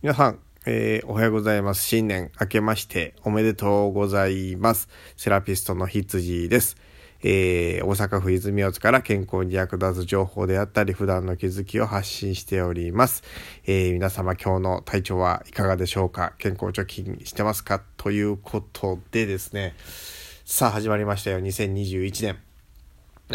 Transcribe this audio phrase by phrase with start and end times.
[0.00, 1.82] 皆さん、えー、おはようございます。
[1.84, 4.88] 新年明けましておめでとうございます。
[5.16, 6.76] セラピストの羊です。
[7.20, 13.24] えー、大阪府泉大津から健康に役立つ情報であったり、普段の気づきを発信しております。
[13.66, 16.32] えー、皆様今日の体調はいかがでしょうか？
[16.38, 17.82] 健康貯金してますか？
[17.96, 19.74] ということでですね、
[20.44, 22.38] さあ始まりましたよ、2021年。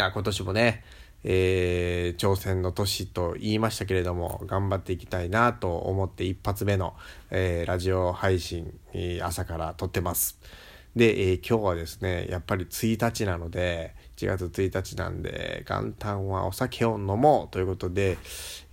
[0.02, 0.82] あ今年もね、
[1.24, 6.94] えー、挑戦の年と言いましたけれども、頑張っていきたいなと思って一発目の、
[7.30, 8.78] えー、ラジオ配信、
[9.22, 10.38] 朝から撮ってます。
[10.94, 18.18] で、えー、今日はですね、やっぱり1日なので、1月1日なんで、元旦はお酒を飲もうということで、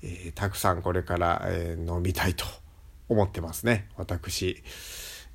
[0.03, 2.45] えたくさんこれから、え飲みたいと
[3.09, 4.61] 思ってますね、私。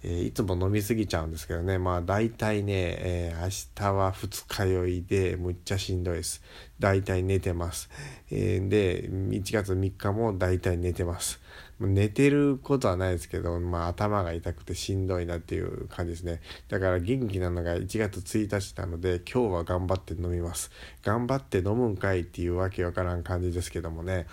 [0.03, 6.43] えー、いつも飲みすぎちゃうんですけどね、まあ大体ね、えー、明日は二日酔いでむっちゃしんどいです。
[6.79, 7.89] 大体寝てます。
[8.31, 11.41] えー、で、1月3日も大体寝てます。
[11.79, 16.41] 寝てることはないですけど、まあ頭が痛くてしんどいなっていう感じですね。
[16.69, 20.71] だから元気なのが1月1日なので、今日は頑張って飲みます。
[21.03, 24.27] 頑張って飲むんかいっていうわけわからん感じですけどもね。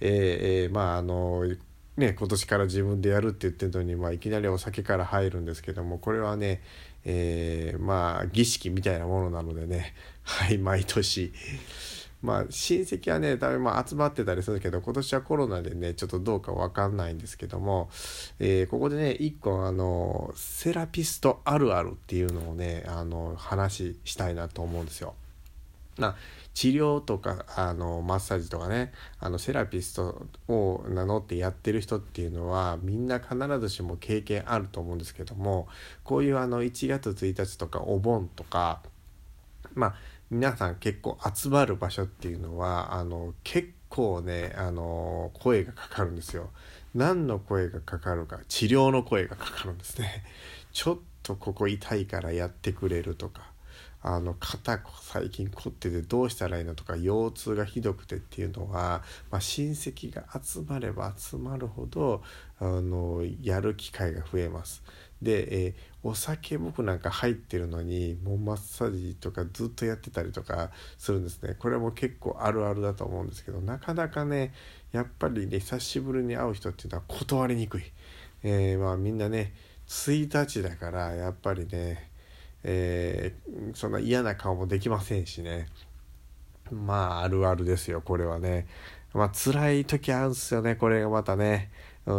[0.00, 1.44] えー、えー、まああの
[1.96, 6.60] ね、今年から自分でやるって言ってるのに、まあ、いきなりお酒から入るんですけどもこれはね、
[7.04, 11.32] えー、まあ儀式みたいなものなのでね はい毎年
[12.20, 17.88] まあ親戚はね多分まあ集まってたりするけど今年はコロナでねちょっとどうか分かんないんですけども、
[18.40, 25.14] えー、ここでね一個あのセラピストあるあるっていうのをねあの話したいなと思うんですよ。
[25.98, 26.16] な
[26.54, 35.68] 治療とかあのマッサージとかねあのセラピストを名乗ってやってる人っていうのはみんな必ずしも経験あると思うんですけども
[36.04, 38.82] こういうあの1月1日とかお盆とか
[39.74, 39.94] まあ
[40.30, 46.50] 皆さん結構集まる場所っていうのはあの結構ねあの声がかかるんですよ。
[46.94, 50.24] 何の声がかかるか治療の声がかかるんですね。
[50.72, 53.53] ちょっとここ痛いからやってくれるとか
[54.06, 62.22] あの肩最近凝っててどうしたらいいのとか腰痛がひどくてっていうのは、まあ、親戚が集まれば集まるほど
[62.60, 64.82] あのやる機会が増えます。
[65.22, 74.52] で、えー、お酒僕なんか入ってるのにもうマッサージとかずっとやってたりとかするんですねこれも結構あるあるだと思うんですけどなかなかね
[74.92, 77.84] やっぱりね久しぶりに会う人っていうのは断りにくい、
[78.42, 79.54] えー、まあみんなね
[79.88, 82.10] 1日だからやっぱりね
[82.64, 85.66] えー、そんな嫌な顔もできませんしね。
[86.72, 88.66] まああるあるですよこれはね。
[89.12, 91.70] まあ辛い時あるんすよねこれがまたね。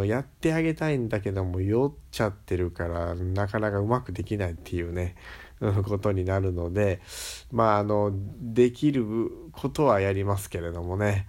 [0.06, 5.16] やってあげたいんだけども酔っちゃってるからなかなかうまくできないっていうね。
[5.88, 7.00] ことになるので。
[7.50, 9.04] まああのできる
[9.56, 11.26] ことはやりますけれどもね、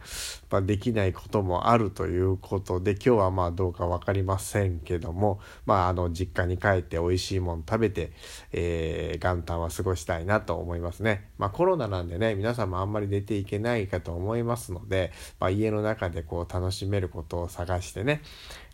[0.49, 8.11] まあ、できないこともあるということで今日はまあどうか分かりませんけどもまああの実家に帰って美味しいもん食べて、
[8.51, 11.29] えー、元旦は過ごしたいなと思いますね。
[11.37, 18.21] まあ、コロナなんでね皆さんもあんまり出ていけないかと思いますので、まあ、家の中でこう楽しめることを探してね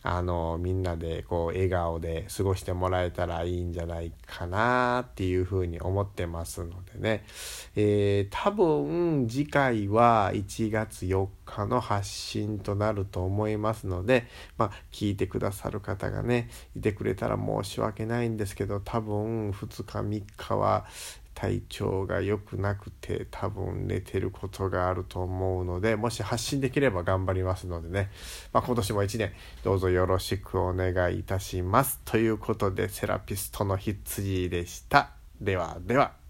[0.03, 7.23] あのみんなでこう笑顔で過ごしてもらえたらいいんじゃないかなっていうふうに思ってますのでね、
[7.77, 14.25] えー、多分次次回は1月4日の発信となると思いますので、
[14.57, 20.85] まあ、聞いてくださる方がねいてくれたら申し訳ないんですけど多分2日3日は
[21.33, 28.11] 体調が良くなくて多分寝てることがあると思うのでもし発信できれば頑張りますのでね、
[28.53, 29.33] まあ、今年も1年
[29.65, 31.99] どうぞよろしくお願いいたします。
[32.05, 35.09] ということでセラピストの羊でした。
[35.41, 36.22] ではでは。